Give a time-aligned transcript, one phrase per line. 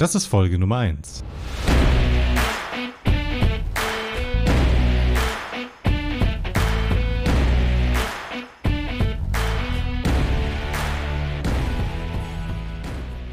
[0.00, 1.22] Das ist Folge Nummer 1.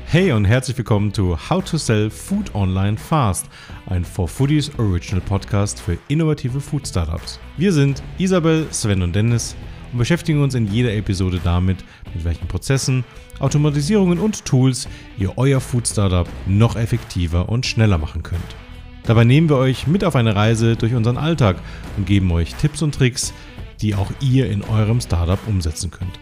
[0.07, 3.45] Hey und herzlich willkommen zu How to Sell Food Online Fast,
[3.85, 7.39] ein For Foodies Original Podcast für innovative Food Startups.
[7.55, 9.55] Wir sind Isabel, Sven und Dennis
[9.91, 11.77] und beschäftigen uns in jeder Episode damit,
[12.13, 13.03] mit welchen Prozessen,
[13.39, 18.55] Automatisierungen und Tools ihr euer Food Startup noch effektiver und schneller machen könnt.
[19.03, 21.57] Dabei nehmen wir euch mit auf eine Reise durch unseren Alltag
[21.95, 23.33] und geben euch Tipps und Tricks,
[23.81, 26.19] die auch ihr in eurem Startup umsetzen könnt.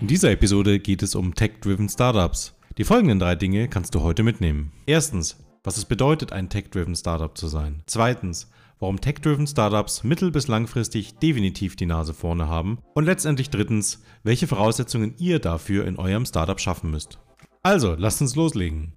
[0.00, 2.54] In dieser Episode geht es um Tech-Driven Startups.
[2.78, 4.72] Die folgenden drei Dinge kannst du heute mitnehmen.
[4.86, 7.82] Erstens, was es bedeutet, ein Tech-Driven Startup zu sein.
[7.86, 12.78] Zweitens, warum Tech-Driven Startups mittel- bis langfristig definitiv die Nase vorne haben.
[12.94, 17.18] Und letztendlich drittens, welche Voraussetzungen ihr dafür in eurem Startup schaffen müsst.
[17.62, 18.94] Also, lasst uns loslegen.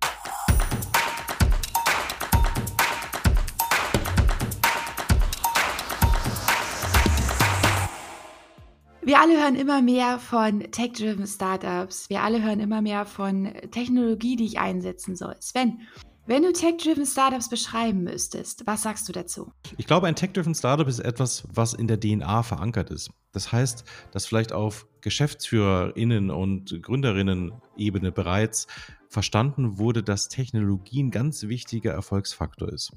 [9.05, 12.09] Wir alle hören immer mehr von Tech-Driven Startups.
[12.09, 15.35] Wir alle hören immer mehr von Technologie, die ich einsetzen soll.
[15.41, 15.81] Sven,
[16.25, 19.51] wenn du Tech-Driven Startups beschreiben müsstest, was sagst du dazu?
[19.77, 23.11] Ich glaube, ein Tech-Driven Startup ist etwas, was in der DNA verankert ist.
[23.33, 28.67] Das heißt, dass vielleicht auf GeschäftsführerInnen und Gründerinnen-Ebene bereits
[29.09, 32.91] verstanden wurde, dass Technologie ein ganz wichtiger Erfolgsfaktor ist.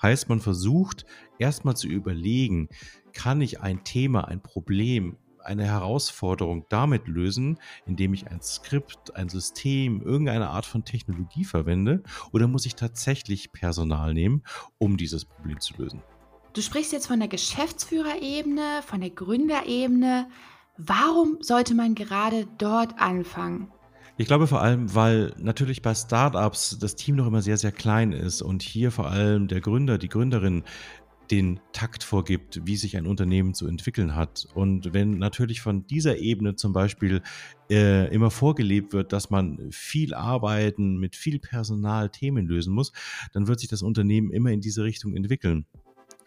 [0.00, 1.04] Heißt, man versucht
[1.38, 2.68] erstmal zu überlegen,
[3.12, 9.28] kann ich ein Thema, ein Problem eine Herausforderung damit lösen, indem ich ein Skript, ein
[9.28, 12.02] System, irgendeine Art von Technologie verwende?
[12.32, 14.42] Oder muss ich tatsächlich Personal nehmen,
[14.78, 16.02] um dieses Problem zu lösen?
[16.52, 20.28] Du sprichst jetzt von der Geschäftsführerebene, von der Gründerebene.
[20.76, 23.70] Warum sollte man gerade dort anfangen?
[24.16, 28.10] Ich glaube vor allem, weil natürlich bei Startups das Team noch immer sehr, sehr klein
[28.10, 30.64] ist und hier vor allem der Gründer, die Gründerin
[31.30, 34.46] den Takt vorgibt, wie sich ein Unternehmen zu entwickeln hat.
[34.54, 37.22] Und wenn natürlich von dieser Ebene zum Beispiel
[37.70, 42.92] äh, immer vorgelebt wird, dass man viel arbeiten, mit viel Personal Themen lösen muss,
[43.32, 45.66] dann wird sich das Unternehmen immer in diese Richtung entwickeln.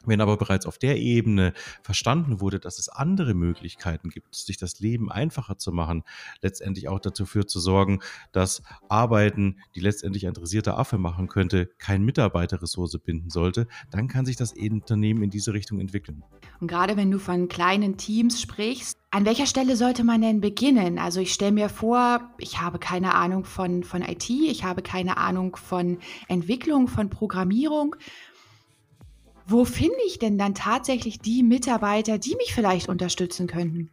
[0.06, 1.54] Wenn aber bereits auf der Ebene
[1.84, 6.04] verstanden wurde, dass es andere Möglichkeiten gibt, sich das Leben einfacher zu machen,
[6.42, 8.00] letztendlich auch dazu führt zu sorgen,
[8.32, 14.26] dass Arbeiten, die letztendlich ein dressierter Affe machen könnte, kein Mitarbeiterressource binden sollte, dann kann
[14.26, 16.24] sich das Unternehmen in diese Richtung entwickeln.
[16.60, 20.98] Und gerade wenn du von kleinen Teams sprichst, an welcher Stelle sollte man denn beginnen?
[20.98, 25.18] Also ich stelle mir vor, ich habe keine Ahnung von, von IT, ich habe keine
[25.18, 25.98] Ahnung von
[26.30, 27.98] Entwicklung, von Programmierung
[29.48, 33.90] wo finde ich denn dann tatsächlich die Mitarbeiter, die mich vielleicht unterstützen könnten?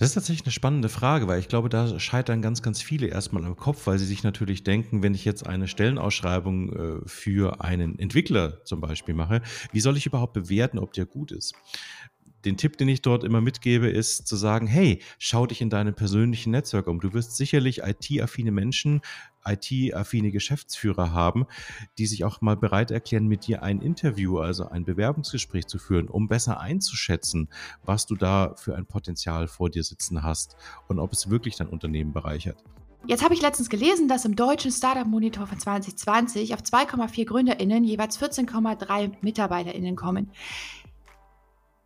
[0.00, 3.44] Das ist tatsächlich eine spannende Frage, weil ich glaube, da scheitern ganz, ganz viele erstmal
[3.44, 7.98] im Kopf, weil sie sich natürlich denken, wenn ich jetzt eine Stellenausschreibung äh, für einen
[7.98, 9.42] Entwickler zum Beispiel mache,
[9.72, 11.54] wie soll ich überhaupt bewerten, ob der gut ist?
[12.44, 15.94] den Tipp, den ich dort immer mitgebe, ist zu sagen, hey, schau dich in deinem
[15.94, 17.00] persönlichen Netzwerk um.
[17.00, 19.02] Du wirst sicherlich IT-affine Menschen,
[19.44, 21.46] IT-affine Geschäftsführer haben,
[21.98, 26.08] die sich auch mal bereit erklären, mit dir ein Interview, also ein Bewerbungsgespräch zu führen,
[26.08, 27.48] um besser einzuschätzen,
[27.82, 30.56] was du da für ein Potenzial vor dir sitzen hast
[30.88, 32.62] und ob es wirklich dein Unternehmen bereichert.
[33.06, 37.82] Jetzt habe ich letztens gelesen, dass im deutschen Startup Monitor von 2020 auf 2,4 GründerInnen
[37.82, 40.30] jeweils 14,3 MitarbeiterInnen kommen.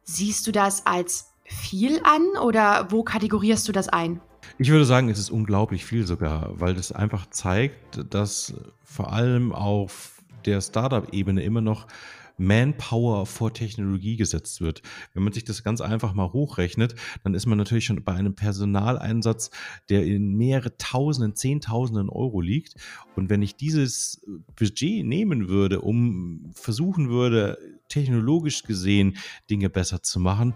[0.02, 4.20] Siehst du das als viel an oder wo kategorierst du das ein?
[4.56, 8.54] Ich würde sagen, es ist unglaublich viel sogar, weil das einfach zeigt, dass
[8.84, 11.88] vor allem auf der Startup-Ebene immer noch
[12.36, 14.82] Manpower vor Technologie gesetzt wird.
[15.12, 16.94] Wenn man sich das ganz einfach mal hochrechnet,
[17.24, 19.50] dann ist man natürlich schon bei einem Personaleinsatz,
[19.88, 22.74] der in mehrere Tausenden, Zehntausenden Euro liegt.
[23.16, 29.16] Und wenn ich dieses Budget nehmen würde, um versuchen würde, technologisch gesehen
[29.50, 30.54] Dinge besser zu machen,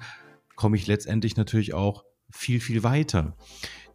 [0.54, 3.36] komme ich letztendlich natürlich auch viel, viel weiter.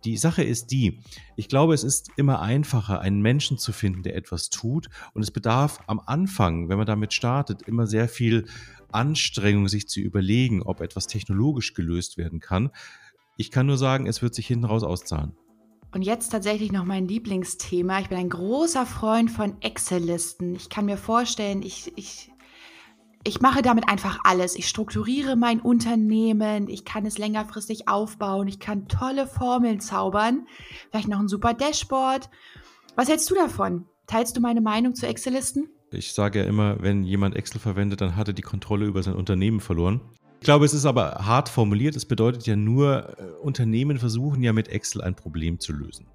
[0.05, 0.99] Die Sache ist die,
[1.35, 4.89] ich glaube, es ist immer einfacher, einen Menschen zu finden, der etwas tut.
[5.13, 8.45] Und es bedarf am Anfang, wenn man damit startet, immer sehr viel
[8.91, 12.71] Anstrengung, sich zu überlegen, ob etwas technologisch gelöst werden kann.
[13.37, 15.33] Ich kann nur sagen, es wird sich hinten raus auszahlen.
[15.93, 17.99] Und jetzt tatsächlich noch mein Lieblingsthema.
[17.99, 20.55] Ich bin ein großer Freund von Excel-Listen.
[20.55, 22.31] Ich kann mir vorstellen, ich, ich
[23.23, 24.55] ich mache damit einfach alles.
[24.55, 30.47] Ich strukturiere mein Unternehmen, ich kann es längerfristig aufbauen, ich kann tolle Formeln zaubern,
[30.89, 32.29] vielleicht noch ein super Dashboard.
[32.95, 33.85] Was hältst du davon?
[34.07, 35.69] Teilst du meine Meinung zu Excel-Listen?
[35.91, 39.15] Ich sage ja immer, wenn jemand Excel verwendet, dann hat er die Kontrolle über sein
[39.15, 40.01] Unternehmen verloren.
[40.43, 41.95] Ich glaube, es ist aber hart formuliert.
[41.95, 46.05] Es bedeutet ja nur, äh, Unternehmen versuchen ja mit Excel ein Problem zu lösen.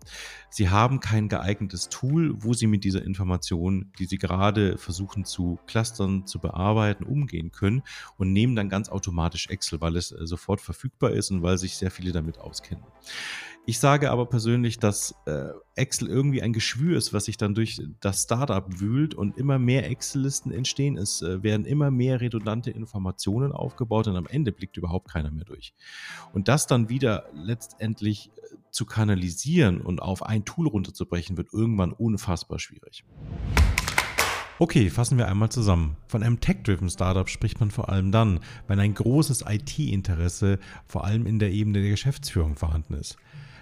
[0.50, 5.58] Sie haben kein geeignetes Tool, wo sie mit dieser Information, die sie gerade versuchen zu
[5.66, 7.82] clustern, zu bearbeiten, umgehen können
[8.18, 11.78] und nehmen dann ganz automatisch Excel, weil es äh, sofort verfügbar ist und weil sich
[11.78, 12.84] sehr viele damit auskennen.
[13.68, 17.78] Ich sage aber persönlich, dass äh, Excel irgendwie ein Geschwür ist, was sich dann durch
[18.00, 20.96] das Startup wühlt und immer mehr Excel-Listen entstehen.
[20.96, 25.44] Es äh, werden immer mehr redundante Informationen aufgebaut und am Ende blickt überhaupt keiner mehr
[25.44, 25.74] durch.
[26.32, 31.92] Und das dann wieder letztendlich äh, zu kanalisieren und auf ein Tool runterzubrechen, wird irgendwann
[31.92, 33.04] unfassbar schwierig.
[34.60, 35.98] Okay, fassen wir einmal zusammen.
[36.06, 41.26] Von einem Tech-driven Startup spricht man vor allem dann, wenn ein großes IT-Interesse vor allem
[41.26, 43.18] in der Ebene der Geschäftsführung vorhanden ist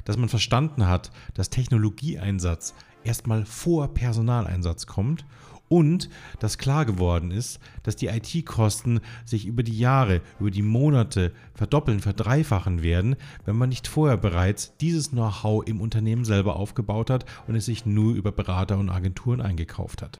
[0.06, 2.74] dass man verstanden hat, dass Technologieeinsatz
[3.04, 5.26] erstmal vor Personaleinsatz kommt
[5.68, 6.08] und
[6.38, 12.00] dass klar geworden ist, dass die IT-Kosten sich über die Jahre, über die Monate verdoppeln,
[12.00, 17.56] verdreifachen werden, wenn man nicht vorher bereits dieses Know-how im Unternehmen selber aufgebaut hat und
[17.56, 20.18] es sich nur über Berater und Agenturen eingekauft hat.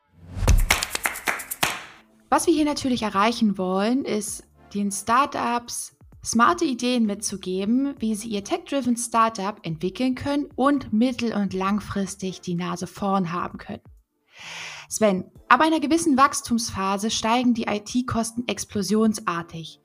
[2.29, 4.43] Was wir hier natürlich erreichen wollen, ist
[4.75, 5.96] den Startups
[6.27, 12.57] smarte Ideen mitzugeben, wie sie ihr Tech-Driven Startup entwickeln können und mittel- und langfristig die
[12.57, 13.83] Nase vorn haben können.
[14.89, 19.81] Sven, ab einer gewissen Wachstumsphase steigen die IT-Kosten explosionsartig.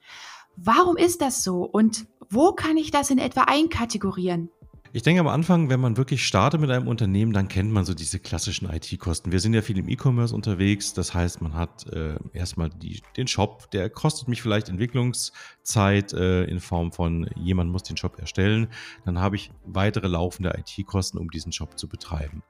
[0.56, 4.50] Warum ist das so und wo kann ich das in etwa einkategorieren?
[4.94, 7.94] Ich denke am Anfang, wenn man wirklich startet mit einem Unternehmen, dann kennt man so
[7.94, 9.32] diese klassischen IT-Kosten.
[9.32, 10.94] Wir sind ja viel im E-Commerce unterwegs.
[10.94, 16.44] Das heißt, man hat äh, erstmal die, den Shop, der kostet mich vielleicht Entwicklungszeit äh,
[16.44, 18.68] in Form von jemand muss den Shop erstellen.
[19.06, 22.44] Dann habe ich weitere laufende IT-Kosten, um diesen Shop zu betreiben.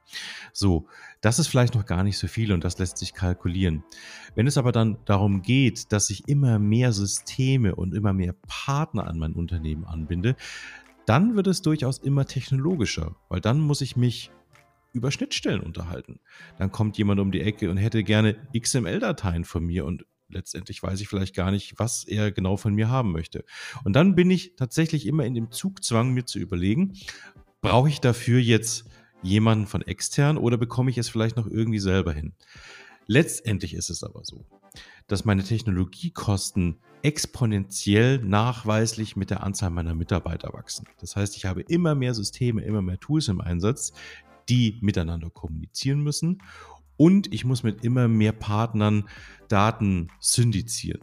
[0.52, 0.88] So,
[1.20, 3.84] das ist vielleicht noch gar nicht so viel und das lässt sich kalkulieren.
[4.34, 9.06] Wenn es aber dann darum geht, dass ich immer mehr Systeme und immer mehr Partner
[9.06, 10.34] an mein Unternehmen anbinde,
[11.06, 14.30] dann wird es durchaus immer technologischer, weil dann muss ich mich
[14.92, 16.20] über Schnittstellen unterhalten.
[16.58, 21.00] Dann kommt jemand um die Ecke und hätte gerne XML-Dateien von mir und letztendlich weiß
[21.00, 23.44] ich vielleicht gar nicht, was er genau von mir haben möchte.
[23.84, 26.94] Und dann bin ich tatsächlich immer in dem Zugzwang, mir zu überlegen,
[27.60, 28.88] brauche ich dafür jetzt
[29.22, 32.34] jemanden von extern oder bekomme ich es vielleicht noch irgendwie selber hin?
[33.06, 34.44] Letztendlich ist es aber so,
[35.06, 40.86] dass meine Technologiekosten exponentiell nachweislich mit der Anzahl meiner Mitarbeiter wachsen.
[41.00, 43.92] Das heißt, ich habe immer mehr Systeme, immer mehr Tools im Einsatz,
[44.48, 46.42] die miteinander kommunizieren müssen
[46.96, 49.08] und ich muss mit immer mehr Partnern
[49.48, 51.00] Daten syndizieren.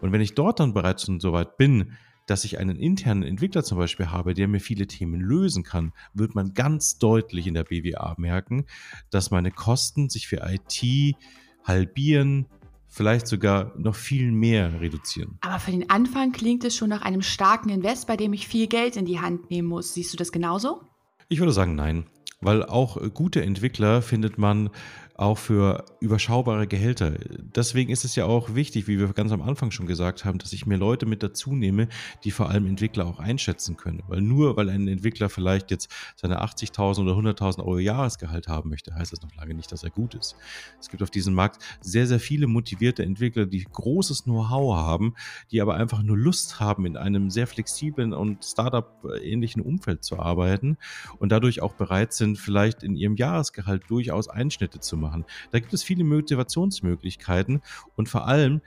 [0.00, 1.92] Und wenn ich dort dann bereits schon so weit bin,
[2.26, 6.34] dass ich einen internen Entwickler zum Beispiel habe, der mir viele Themen lösen kann, wird
[6.34, 8.66] man ganz deutlich in der BWA merken,
[9.10, 11.16] dass meine Kosten sich für IT
[11.64, 12.46] halbieren,
[12.96, 15.38] vielleicht sogar noch viel mehr reduzieren.
[15.42, 18.68] Aber für den Anfang klingt es schon nach einem starken Invest, bei dem ich viel
[18.68, 19.92] Geld in die Hand nehmen muss.
[19.92, 20.80] Siehst du das genauso?
[21.28, 22.06] Ich würde sagen, nein.
[22.40, 24.70] Weil auch gute Entwickler findet man
[25.18, 27.12] auch für überschaubare Gehälter.
[27.38, 30.52] Deswegen ist es ja auch wichtig, wie wir ganz am Anfang schon gesagt haben, dass
[30.52, 31.88] ich mir Leute mit dazu nehme,
[32.24, 34.02] die vor allem Entwickler auch einschätzen können.
[34.08, 38.94] Weil nur weil ein Entwickler vielleicht jetzt seine 80.000 oder 100.000 Euro Jahresgehalt haben möchte,
[38.94, 40.36] heißt das noch lange nicht, dass er gut ist.
[40.78, 45.14] Es gibt auf diesem Markt sehr, sehr viele motivierte Entwickler, die großes Know-how haben,
[45.50, 50.76] die aber einfach nur Lust haben, in einem sehr flexiblen und Startup-ähnlichen Umfeld zu arbeiten
[51.18, 55.24] und dadurch auch bereit sind, vielleicht in ihrem Jahresgehalt durchaus Einschnitte zu machen machen.
[55.50, 57.62] Da gibt es viele Motivationsmöglichkeiten
[57.94, 58.60] und vor allem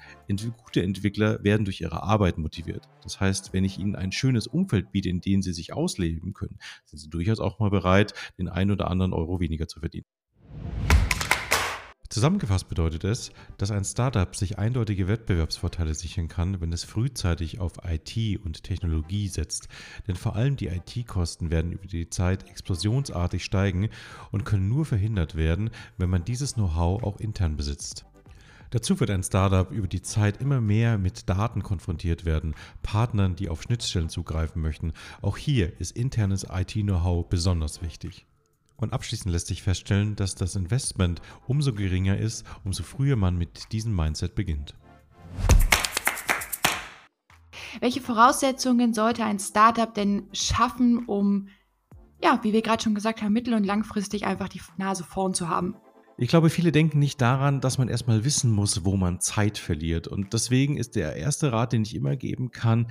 [0.63, 2.87] gute Entwickler werden durch ihre Arbeit motiviert.
[3.03, 6.57] Das heißt, wenn ich ihnen ein schönes Umfeld biete, in dem sie sich ausleben können,
[6.85, 10.05] sind sie durchaus auch mal bereit, den einen oder anderen Euro weniger zu verdienen.
[12.09, 17.73] Zusammengefasst bedeutet es, dass ein Startup sich eindeutige Wettbewerbsvorteile sichern kann, wenn es frühzeitig auf
[17.85, 19.67] IT und Technologie setzt.
[20.07, 23.89] Denn vor allem die IT-Kosten werden über die Zeit explosionsartig steigen
[24.31, 28.05] und können nur verhindert werden, wenn man dieses Know-how auch intern besitzt.
[28.71, 33.49] Dazu wird ein Startup über die Zeit immer mehr mit Daten konfrontiert werden, Partnern, die
[33.49, 34.93] auf Schnittstellen zugreifen möchten.
[35.21, 38.25] Auch hier ist internes IT-Know-how besonders wichtig.
[38.79, 43.71] Und abschließend lässt sich feststellen, dass das Investment umso geringer ist, umso früher man mit
[43.73, 44.75] diesem Mindset beginnt.
[47.81, 51.49] Welche Voraussetzungen sollte ein Startup denn schaffen, um,
[52.23, 55.49] ja, wie wir gerade schon gesagt haben, mittel- und langfristig einfach die Nase vorn zu
[55.49, 55.75] haben?
[56.17, 60.07] Ich glaube, viele denken nicht daran, dass man erstmal wissen muss, wo man Zeit verliert.
[60.07, 62.87] Und deswegen ist der erste Rat, den ich immer geben kann,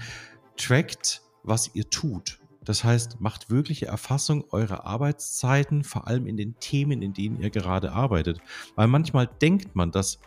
[0.56, 2.38] trackt, was ihr tut.
[2.68, 7.48] Das heißt, macht wirkliche Erfassung eurer Arbeitszeiten, vor allem in den Themen, in denen ihr
[7.48, 8.40] gerade arbeitet.
[8.76, 10.18] Weil manchmal denkt man, dass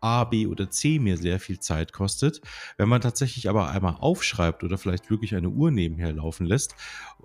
[0.00, 2.40] A, B oder C mir sehr viel Zeit kostet.
[2.78, 6.74] Wenn man tatsächlich aber einmal aufschreibt oder vielleicht wirklich eine Uhr nebenher laufen lässt,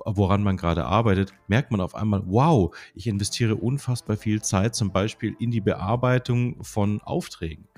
[0.03, 4.91] woran man gerade arbeitet, merkt man auf einmal, wow, ich investiere unfassbar viel Zeit zum
[4.91, 7.69] Beispiel in die Bearbeitung von Aufträgen.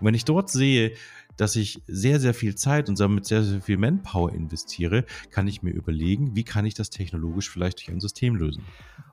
[0.00, 0.92] Und wenn ich dort sehe,
[1.36, 5.62] dass ich sehr, sehr viel Zeit und damit sehr, sehr viel Manpower investiere, kann ich
[5.62, 8.64] mir überlegen, wie kann ich das technologisch vielleicht durch ein System lösen.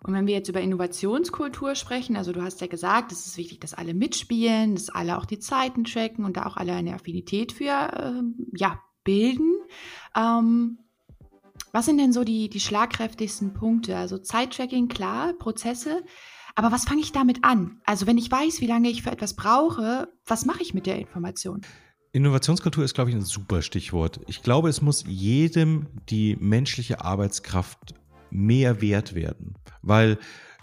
[0.03, 3.59] Und wenn wir jetzt über Innovationskultur sprechen, also du hast ja gesagt, es ist wichtig,
[3.59, 7.51] dass alle mitspielen, dass alle auch die Zeiten tracken und da auch alle eine Affinität
[7.51, 9.55] für ähm, ja, bilden.
[10.15, 10.79] Ähm,
[11.71, 13.97] was sind denn so die, die schlagkräftigsten Punkte?
[13.97, 16.03] Also Zeittracking, klar, Prozesse.
[16.55, 17.79] Aber was fange ich damit an?
[17.85, 20.99] Also wenn ich weiß, wie lange ich für etwas brauche, was mache ich mit der
[20.99, 21.61] Information?
[22.11, 24.19] Innovationskultur ist, glaube ich, ein super Stichwort.
[24.27, 27.93] Ich glaube, es muss jedem die menschliche Arbeitskraft
[28.31, 30.17] mehr wert werden, weil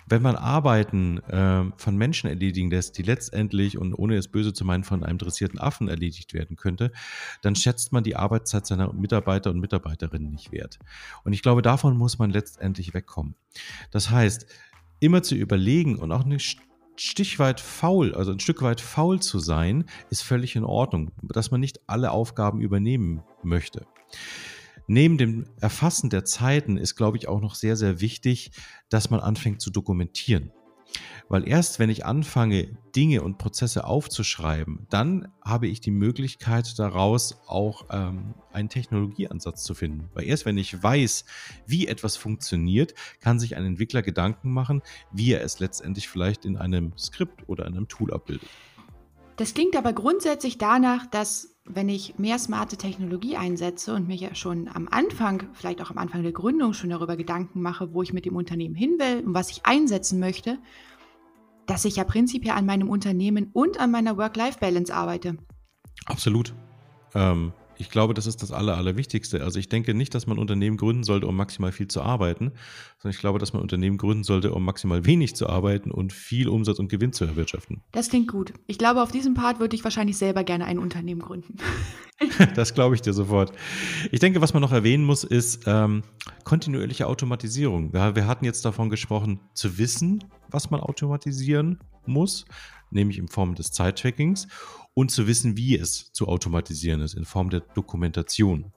[0.09, 4.65] wenn man Arbeiten äh, von Menschen erledigen lässt, die letztendlich und ohne es böse zu
[4.65, 6.93] meinen von einem dressierten Affen erledigt werden könnte,
[7.43, 10.79] dann schätzt man die Arbeitszeit seiner Mitarbeiter und Mitarbeiterinnen nicht wert.
[11.25, 13.35] Und ich glaube, davon muss man letztendlich wegkommen.
[13.91, 14.47] Das heißt,
[15.01, 16.39] immer zu überlegen und auch eine
[16.99, 21.51] Stich weit faul, also ein Stück weit faul zu sein, ist völlig in Ordnung, dass
[21.51, 23.87] man nicht alle Aufgaben übernehmen möchte.
[24.87, 28.53] Neben dem Erfassen der Zeiten ist, glaube ich, auch noch sehr, sehr wichtig,
[28.89, 30.53] dass man anfängt zu dokumentieren.
[31.29, 37.41] Weil erst wenn ich anfange, Dinge und Prozesse aufzuschreiben, dann habe ich die Möglichkeit daraus
[37.47, 40.09] auch ähm, einen Technologieansatz zu finden.
[40.15, 41.25] Weil erst wenn ich weiß,
[41.67, 46.57] wie etwas funktioniert, kann sich ein Entwickler Gedanken machen, wie er es letztendlich vielleicht in
[46.57, 48.49] einem Skript oder einem Tool abbildet.
[49.37, 54.35] Das klingt aber grundsätzlich danach, dass wenn ich mehr smarte Technologie einsetze und mir ja
[54.35, 58.13] schon am Anfang, vielleicht auch am Anfang der Gründung schon darüber Gedanken mache, wo ich
[58.13, 60.59] mit dem Unternehmen hin will und was ich einsetzen möchte,
[61.67, 65.37] dass ich ja prinzipiell an meinem Unternehmen und an meiner Work-Life-Balance arbeite.
[66.07, 66.55] Absolut.
[67.15, 69.43] Ähm, ich glaube, das ist das Aller, Allerwichtigste.
[69.43, 72.53] Also ich denke nicht, dass man Unternehmen gründen sollte, um maximal viel zu arbeiten,
[72.99, 76.49] sondern ich glaube, dass man Unternehmen gründen sollte, um maximal wenig zu arbeiten und viel
[76.49, 77.83] Umsatz und Gewinn zu erwirtschaften.
[77.93, 78.53] Das klingt gut.
[78.67, 81.57] Ich glaube, auf diesem Part würde ich wahrscheinlich selber gerne ein Unternehmen gründen.
[82.55, 83.53] das glaube ich dir sofort.
[84.11, 86.03] Ich denke, was man noch erwähnen muss, ist ähm,
[86.45, 87.93] kontinuierliche Automatisierung.
[87.93, 92.47] Wir, wir hatten jetzt davon gesprochen, zu wissen, was man automatisieren muss,
[92.91, 94.49] nämlich in Form des Zeittrackings
[94.95, 98.73] und zu wissen, wie es zu automatisieren ist, in Form der Dokumentation.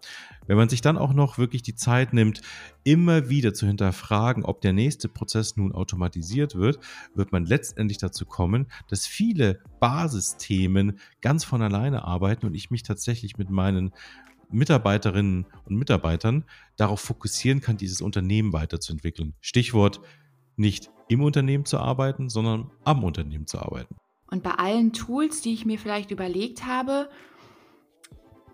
[0.47, 2.41] Wenn man sich dann auch noch wirklich die Zeit nimmt,
[2.83, 6.79] immer wieder zu hinterfragen, ob der nächste Prozess nun automatisiert wird,
[7.15, 12.83] wird man letztendlich dazu kommen, dass viele Basisthemen ganz von alleine arbeiten und ich mich
[12.83, 13.93] tatsächlich mit meinen
[14.51, 16.43] Mitarbeiterinnen und Mitarbeitern
[16.75, 19.35] darauf fokussieren kann, dieses Unternehmen weiterzuentwickeln.
[19.39, 20.01] Stichwort
[20.57, 23.95] nicht im Unternehmen zu arbeiten, sondern am Unternehmen zu arbeiten.
[24.31, 27.09] Und bei allen Tools, die ich mir vielleicht überlegt habe,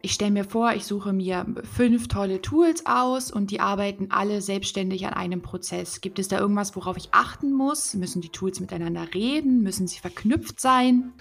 [0.02, 4.40] ich stelle mir vor, ich suche mir fünf tolle Tools aus und die arbeiten alle
[4.42, 6.00] selbstständig an einem Prozess.
[6.00, 7.94] Gibt es da irgendwas, worauf ich achten muss?
[7.96, 9.62] Müssen die Tools miteinander reden?
[9.62, 11.12] Müssen sie verknüpft sein?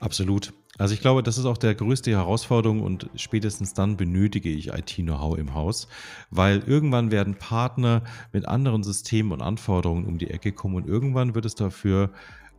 [0.00, 0.52] Absolut.
[0.82, 5.38] Also ich glaube, das ist auch der größte Herausforderung und spätestens dann benötige ich IT-Know-how
[5.38, 5.86] im Haus,
[6.30, 11.36] weil irgendwann werden Partner mit anderen Systemen und Anforderungen um die Ecke kommen und irgendwann
[11.36, 12.10] wird es dafür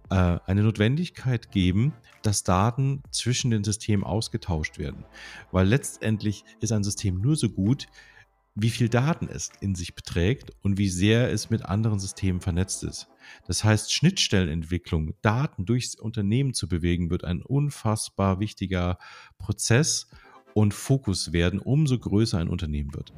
[0.10, 5.04] äh, eine Notwendigkeit geben, dass Daten zwischen den Systemen ausgetauscht werden.
[5.52, 7.88] Weil letztendlich ist ein System nur so gut,
[8.56, 12.84] wie viel Daten es in sich beträgt und wie sehr es mit anderen Systemen vernetzt
[12.84, 13.08] ist.
[13.48, 18.98] Das heißt, Schnittstellenentwicklung, Daten durchs Unternehmen zu bewegen, wird ein unfassbar wichtiger
[19.40, 20.08] Prozess
[20.54, 23.12] und Fokus werden, umso größer ein Unternehmen wird.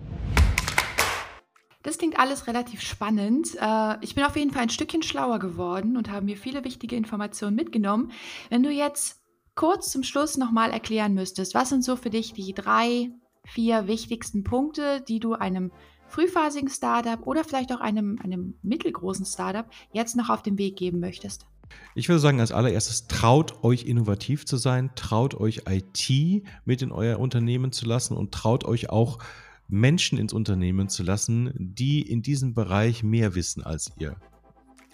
[1.83, 3.49] Das klingt alles relativ spannend.
[3.61, 6.95] Äh, ich bin auf jeden Fall ein Stückchen schlauer geworden und habe mir viele wichtige
[6.95, 8.11] Informationen mitgenommen.
[8.49, 9.21] Wenn du jetzt
[9.53, 13.11] kurz zum Schluss nochmal erklären müsstest, was sind so für dich die drei,
[13.45, 15.71] vier wichtigsten Punkte, die du einem
[16.07, 20.99] frühphasigen Startup oder vielleicht auch einem, einem mittelgroßen Startup jetzt noch auf den Weg geben
[20.99, 21.47] möchtest?
[21.95, 26.91] Ich würde sagen, als allererstes traut euch innovativ zu sein, traut euch IT mit in
[26.91, 29.19] euer Unternehmen zu lassen und traut euch auch
[29.67, 34.15] Menschen ins Unternehmen zu lassen, die in diesem Bereich mehr wissen als ihr.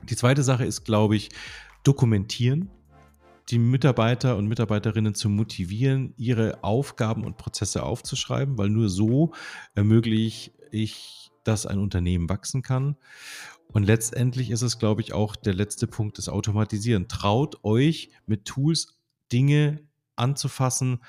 [0.04, 1.30] Die zweite Sache ist, glaube ich,
[1.84, 2.70] dokumentieren,
[3.52, 9.34] die Mitarbeiter und Mitarbeiterinnen zu motivieren, ihre Aufgaben und Prozesse aufzuschreiben, weil nur so
[9.76, 12.96] ermögliche ich, dass ein Unternehmen wachsen kann.
[13.68, 17.08] Und letztendlich ist es, glaube ich, auch der letzte Punkt des Automatisieren.
[17.08, 18.98] Traut euch mit Tools
[19.32, 19.82] Dinge
[20.16, 21.00] anzufassen,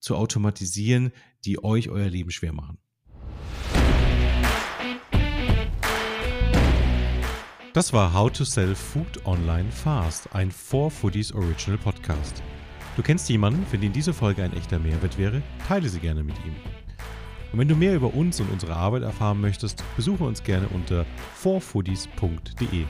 [0.00, 1.12] zu automatisieren,
[1.44, 2.78] die euch euer Leben schwer machen.
[7.72, 12.42] Das war How to Sell Food Online Fast, ein 4Foodies Original Podcast.
[12.96, 15.40] Du kennst jemanden, für den diese Folge ein echter Mehrwert wäre?
[15.66, 16.54] Teile sie gerne mit ihm.
[17.50, 21.06] Und wenn du mehr über uns und unsere Arbeit erfahren möchtest, besuche uns gerne unter
[21.36, 22.84] forfoodies.de.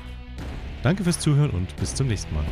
[0.83, 2.45] Danke fürs Zuhören und bis zum nächsten Mal.